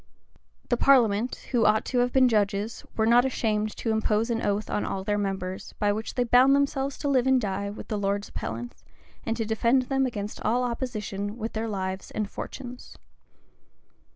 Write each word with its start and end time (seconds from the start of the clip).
The 0.69 0.77
parliament, 0.77 1.49
who 1.51 1.63
ought 1.67 1.85
to 1.85 1.99
have 1.99 2.11
been 2.11 2.27
judges, 2.27 2.83
were 2.97 3.05
not 3.05 3.23
ashamed 3.23 3.77
to 3.77 3.91
impose 3.91 4.31
an 4.31 4.41
oath 4.41 4.67
on 4.67 4.83
all 4.83 5.03
their 5.03 5.19
members, 5.19 5.75
by 5.77 5.93
which 5.93 6.15
they 6.15 6.23
bound 6.23 6.55
themselves 6.55 6.97
to 6.97 7.07
live 7.07 7.27
and 7.27 7.39
die 7.39 7.69
with 7.69 7.87
the 7.87 7.99
lords 7.99 8.27
appellants, 8.29 8.83
and 9.27 9.37
to 9.37 9.45
defend 9.45 9.83
them 9.83 10.07
against 10.07 10.41
all 10.41 10.63
opposition 10.63 11.37
with 11.37 11.53
their 11.53 11.67
lives 11.67 12.09
and 12.09 12.27
fortunes. 12.31 12.97